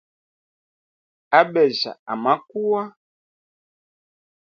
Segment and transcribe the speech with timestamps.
[1.39, 2.83] Abejya amakuwa.